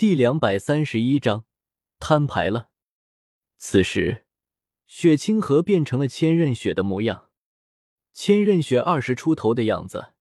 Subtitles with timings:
[0.00, 1.44] 第两百三十一章
[1.98, 2.70] 摊牌了。
[3.58, 4.24] 此时，
[4.86, 7.28] 雪清河变成了千仞雪的模样。
[8.14, 10.14] 千仞雪二十出头的样子，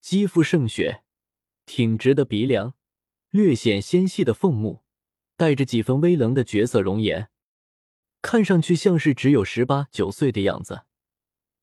[0.00, 1.04] 肌肤胜雪，
[1.64, 2.74] 挺直的鼻梁，
[3.30, 4.82] 略显纤细的凤目，
[5.36, 7.30] 带着几分微冷的绝色容颜，
[8.20, 10.86] 看上去像是只有十八九岁的样子，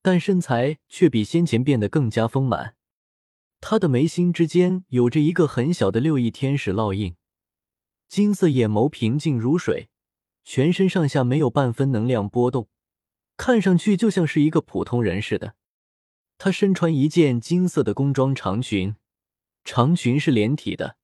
[0.00, 2.76] 但身材却比先前变得更加丰满。
[3.60, 7.14] 他的眉心之间有着一个很小的六翼天使烙印。
[8.08, 9.90] 金色眼眸平静如水，
[10.42, 12.68] 全身上下没有半分能量波动，
[13.36, 15.54] 看上去就像是一个普通人似的。
[16.38, 18.96] 他身穿一件金色的工装长裙，
[19.62, 20.96] 长裙是连体的，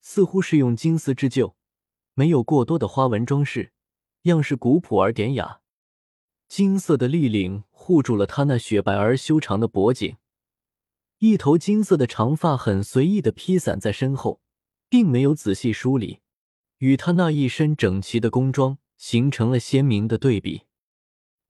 [0.00, 1.56] 似乎是用金丝织就，
[2.14, 3.72] 没有过多的花纹装饰，
[4.22, 5.60] 样式古朴而典雅。
[6.46, 10.16] 金色的立领护住了他那雪白而修长的脖颈，
[11.18, 14.40] 一头金色的长发很随意的披散在身后，
[14.88, 16.20] 并没有仔细梳理。
[16.78, 20.62] 与他那一身整齐的工装形成了鲜明的对比。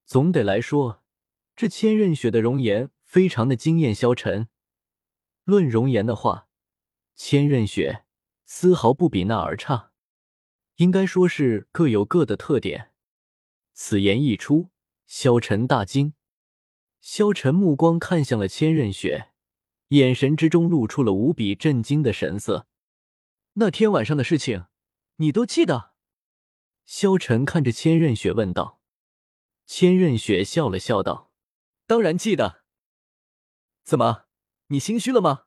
[0.04, 1.02] 总的来说，
[1.56, 4.48] 这千仞雪的容颜非常的惊艳萧晨。
[5.44, 6.48] 论容颜的话，
[7.14, 8.04] 千仞雪
[8.44, 9.92] 丝毫不比那儿差，
[10.76, 12.92] 应该说是各有各的特点。
[13.72, 14.70] 此言一出，
[15.06, 16.14] 萧晨大惊。
[17.00, 19.30] 萧晨目光看向了千仞雪，
[19.88, 22.66] 眼神之中露出了无比震惊的神色。
[23.54, 24.66] 那天晚上的事情。
[25.16, 25.94] 你都记得？
[26.84, 28.80] 萧晨看着千仞雪问道。
[29.64, 31.32] 千仞雪笑了笑道
[31.86, 32.64] ：“当然记得。
[33.82, 34.26] 怎么，
[34.68, 35.46] 你心虚了吗？”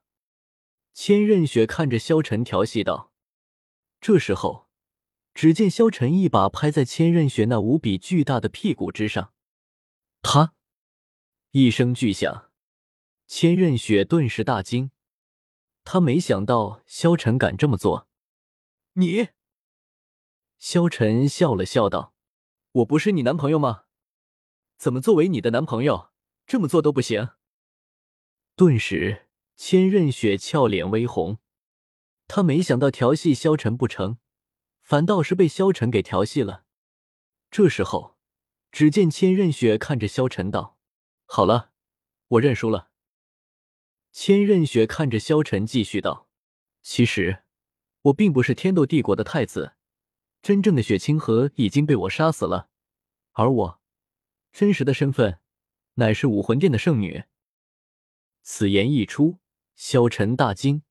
[0.92, 3.12] 千仞雪看着萧晨调戏道。
[4.00, 4.68] 这时候，
[5.32, 9.32] 只见萧晨一把拍在千仞雪那无比巨大的屁股之上，
[10.20, 10.52] 啪
[11.52, 12.50] 一声巨响，
[13.26, 14.90] 千仞雪顿时大惊，
[15.84, 18.08] 他没想到萧晨敢这么做。
[18.94, 19.28] 你。
[20.60, 22.12] 萧晨笑了笑道
[22.72, 23.84] ：“我不是你男朋友吗？
[24.76, 26.10] 怎么作为你的男朋友
[26.46, 27.30] 这么做都不行？”
[28.56, 29.26] 顿时，
[29.56, 31.38] 千仞雪俏脸微红。
[32.28, 34.18] 她没想到调戏萧晨不成，
[34.82, 36.66] 反倒是被萧晨给调戏了。
[37.50, 38.18] 这时候，
[38.70, 40.76] 只见千仞雪看着萧晨道
[41.24, 41.72] ：“好了，
[42.28, 42.90] 我认输了。”
[44.12, 46.28] 千仞雪看着萧晨继续道
[46.82, 47.44] ：“其实，
[48.02, 49.76] 我并不是天斗帝国的太子。”
[50.42, 52.70] 真正的雪清河已经被我杀死了，
[53.32, 53.80] 而我
[54.52, 55.40] 真实的身份
[55.94, 57.24] 乃是武魂殿的圣女。
[58.42, 59.38] 此言一出，
[59.76, 60.82] 萧晨大惊。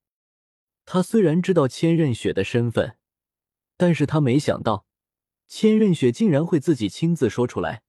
[0.84, 2.96] 他虽然知道千仞雪的身份，
[3.76, 4.86] 但是他没想到
[5.46, 7.82] 千仞雪竟然会自己亲自说出来。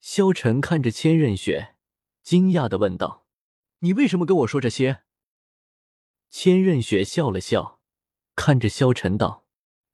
[0.00, 1.76] 萧晨看着千仞雪，
[2.22, 3.26] 惊讶的问道
[3.80, 5.02] ：“你为什么跟我说这些？”
[6.30, 7.80] 千仞雪笑了笑，
[8.36, 9.45] 看着萧晨道。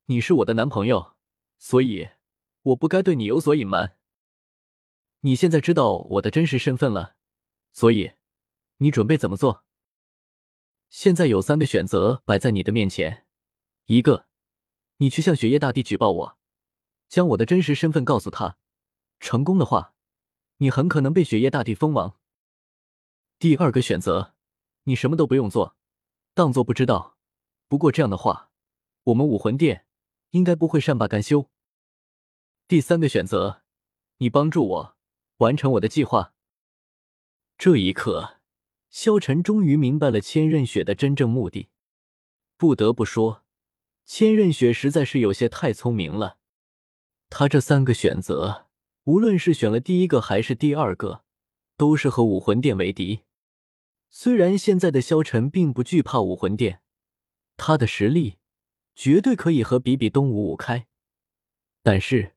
[0.06, 1.14] 你是我的男朋友，
[1.58, 2.08] 所以
[2.62, 3.96] 我不该对你有所隐瞒。
[5.20, 7.14] 你现在知道我的真实身份了，
[7.72, 8.14] 所以
[8.78, 9.64] 你准备怎么做？
[10.90, 13.26] 现在有三个选择摆在你的面前：
[13.86, 14.26] 一个，
[14.96, 16.38] 你去向雪夜大帝举报我，
[17.08, 18.58] 将我的真实身份告诉他，
[19.20, 19.94] 成功的话，
[20.56, 22.19] 你很可能被雪夜大帝封王；
[23.38, 24.34] 第二个选择，
[24.82, 25.76] 你什么都不用做，
[26.34, 27.16] 当做不知道。
[27.69, 28.50] 不过这样的话，
[29.04, 29.86] 我们武魂殿。
[30.32, 31.48] 应该不会善罢甘休。
[32.69, 33.62] 第三个选择，
[34.19, 34.97] 你帮助我
[35.38, 36.34] 完成我的计划。
[37.56, 38.41] 这一刻，
[38.91, 41.69] 萧晨终于明白了千仞雪的真正目的。
[42.56, 43.44] 不得不说，
[44.04, 46.38] 千仞雪实在是有些太聪明了。
[47.31, 48.69] 他这三个选择，
[49.04, 51.25] 无论是选了第一个还是第二个，
[51.76, 53.22] 都是和武魂殿为敌。
[54.10, 56.82] 虽然现在的萧晨并不惧怕武魂殿，
[57.56, 58.38] 他的实力。
[58.94, 60.86] 绝对可以和比比东五五开，
[61.82, 62.34] 但是，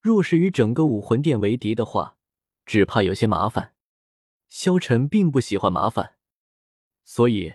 [0.00, 2.16] 若是与整个武魂殿为敌的话，
[2.66, 3.74] 只怕有些麻烦。
[4.48, 6.16] 萧晨并不喜欢麻烦，
[7.04, 7.54] 所以，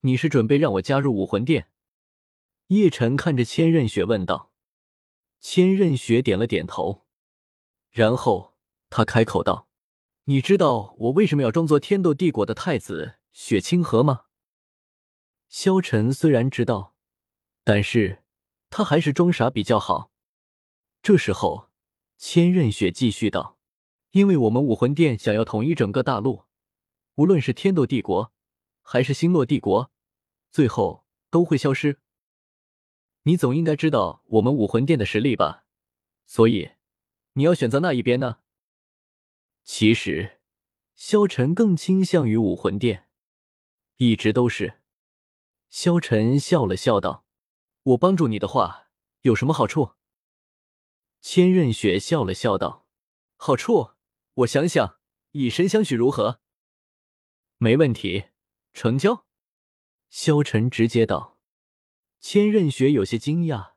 [0.00, 1.70] 你是准备让我加入武魂殿？
[2.68, 4.52] 叶晨看着千仞雪问道。
[5.40, 7.06] 千仞雪点了点头，
[7.90, 8.56] 然后
[8.90, 9.68] 他开口道
[10.24, 14.24] ：“你知道我为什么要装作天斗帝国的太子雪清河吗？”
[15.48, 16.95] 萧晨虽然知道。
[17.68, 18.22] 但是，
[18.70, 20.12] 他还是装傻比较好。
[21.02, 21.68] 这时候，
[22.16, 23.58] 千仞雪继续道
[24.14, 26.44] ：“因为我们武魂殿想要统一整个大陆，
[27.16, 28.32] 无论是天斗帝国，
[28.82, 29.90] 还是星落帝国，
[30.52, 31.98] 最后都会消失。
[33.24, 35.64] 你总应该知道我们武魂殿的实力吧？
[36.24, 36.70] 所以，
[37.32, 38.38] 你要选择哪一边呢？”
[39.66, 40.38] 其实，
[40.94, 43.08] 萧晨更倾向于武魂殿，
[43.96, 44.82] 一直都是。
[45.68, 47.25] 萧晨笑了笑道。
[47.86, 48.88] 我帮助你的话
[49.20, 49.92] 有什么好处？
[51.20, 52.88] 千仞雪笑了笑道
[53.38, 53.92] ：“好处，
[54.34, 54.98] 我想想，
[55.30, 56.40] 以身相许如何？”
[57.58, 58.30] 没问题，
[58.72, 59.26] 成交。
[60.10, 61.38] 萧晨直接道。
[62.18, 63.74] 千仞雪有些惊讶，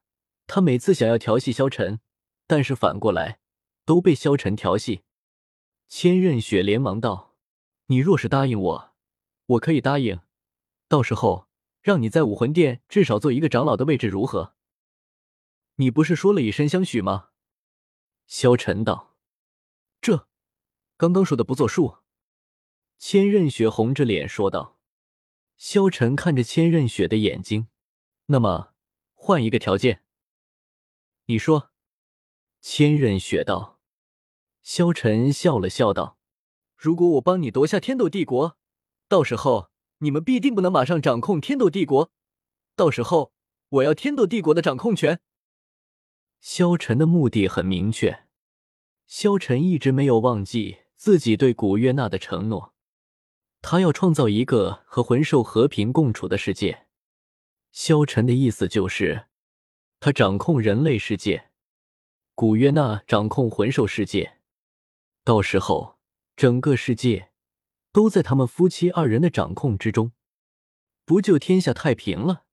[0.48, 2.00] 他每次想要调戏萧晨，
[2.48, 3.40] 但是反过来
[3.86, 5.04] 都被萧晨调戏。
[5.88, 7.36] 千仞雪连忙道
[7.88, 8.96] ：“你若是答应我，
[9.46, 10.20] 我可以答应，
[10.88, 11.48] 到时候
[11.90, 14.54] 让你在武魂殿至少做一个长老的位置，如何？”
[15.78, 17.30] 你不是说了以身相许吗？
[18.28, 19.16] 萧晨道
[20.00, 20.28] ：“这，
[20.98, 21.98] 刚刚说的不作数。”
[23.00, 24.78] 千仞雪红着脸说道。
[25.58, 27.70] 萧晨看着千仞雪的眼睛，
[28.28, 28.76] 那么
[29.16, 30.04] 换一个条件，
[31.26, 31.72] 你说？
[32.62, 33.80] 千仞雪道。
[34.62, 36.20] 萧晨笑了笑道
[36.78, 38.60] ：“如果我帮你夺下天斗帝国，
[39.08, 42.12] 到时候你们必定不能马上掌控天斗帝国，
[42.76, 43.32] 到时候
[43.70, 45.20] 我要天斗帝国的掌控权。”
[46.42, 48.26] 萧晨的目的很明确，
[49.06, 52.74] 萧晨一直没有忘记自己对古月娜的承诺，
[53.62, 56.88] 他要创造一个和魂兽和平共处的世界。
[57.72, 59.26] 萧晨的意思就是，
[60.00, 61.50] 他掌控人类世界，
[62.34, 64.40] 古月娜掌控魂兽世界，
[65.26, 66.00] 到时候
[66.38, 67.29] 整个世界
[68.00, 70.14] 都在他们夫妻二人的掌控之中，
[71.04, 72.46] 不就天下太平了？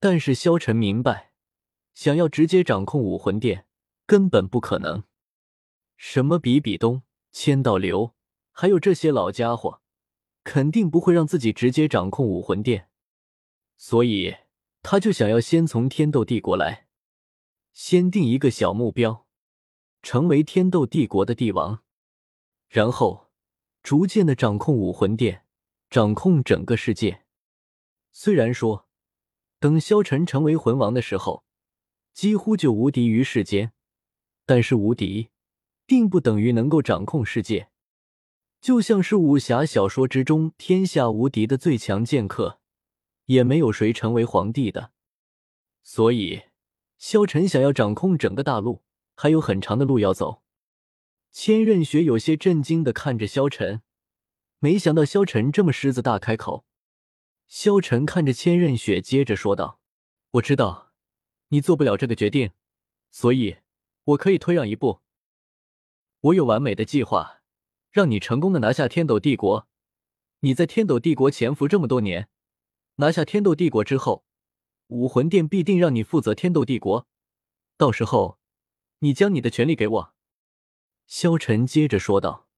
[0.00, 1.34] 但是萧晨明白。
[1.92, 3.66] 想要直接掌控武魂殿，
[4.06, 5.04] 根本不可能。
[5.98, 8.14] 什么比比东、千道流，
[8.52, 9.82] 还有这些老家伙，
[10.42, 12.88] 肯定不会让自己直接掌控武魂殿。
[13.76, 14.34] 所以，
[14.82, 16.86] 他就想要先从天斗帝国来，
[17.74, 19.26] 先定一个小目标，
[20.00, 21.84] 成为天斗帝国的帝王，
[22.70, 23.23] 然后
[23.84, 25.44] 逐渐的掌控武魂殿，
[25.90, 27.24] 掌控整个世界。
[28.12, 28.88] 虽然说，
[29.60, 31.44] 等萧晨成为魂王的时候，
[32.14, 33.74] 几乎就无敌于世间，
[34.46, 35.28] 但是无敌
[35.84, 37.68] 并不等于能够掌控世界。
[38.62, 42.60] 就像是武侠小说之中天下无敌的最强剑客，
[43.26, 44.92] 也没有谁成为皇帝的。
[45.82, 46.44] 所以，
[46.96, 48.82] 萧晨想要掌控整个大陆，
[49.14, 50.43] 还有很长的路要走。
[51.36, 53.82] 千仞雪有些震惊的看着萧晨，
[54.60, 56.64] 没想到萧晨这么狮子大开口。
[57.48, 59.80] 萧晨看着千仞雪，接着说道
[60.34, 60.92] ：“我知道。”
[61.50, 62.52] 你做不了这个决定，
[63.10, 63.56] 所以
[64.04, 65.00] 我可以退让一步。
[66.20, 67.42] 我有完美的计划，
[67.90, 69.66] 让你成功的拿下天斗帝国。
[70.40, 72.28] 你在天斗帝国潜伏这么多年，
[72.96, 74.24] 拿下天斗帝国之后，
[74.86, 77.08] 武魂殿必定让你负责天斗帝国。
[77.76, 78.38] 到时候，
[79.00, 80.13] 你将你的权利给我。”
[81.16, 82.48] 萧晨接着说道。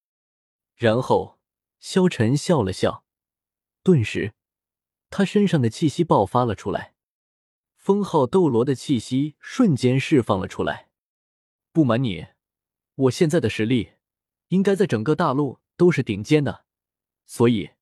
[0.77, 1.39] 然后，
[1.79, 3.05] 萧晨笑了笑，
[3.83, 4.33] 顿时，
[5.11, 6.95] 他身上的气息爆发了出来。
[7.77, 10.89] 封号斗罗的气息瞬间释放了出来。
[11.71, 12.29] 不瞒你，
[12.95, 13.91] 我现在的实力
[14.49, 16.65] 应该在整个大陆都是顶尖的，
[17.27, 17.73] 所以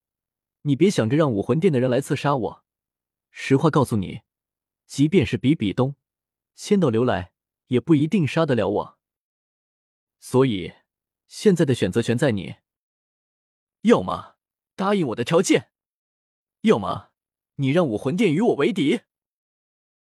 [0.62, 2.65] 你别想着让武魂殿的人来刺杀我。
[3.31, 4.23] 实话告诉你，
[4.87, 5.94] 即便是比比东、
[6.56, 7.31] 千道流来，
[7.69, 8.99] 也不一定杀得了我。
[10.26, 10.73] 所以
[11.26, 12.55] 现在的选择权在你，
[13.82, 14.37] 要么
[14.75, 15.71] 答应我的条件，
[16.62, 17.11] 要么
[17.56, 19.03] 你让武魂殿与我为敌。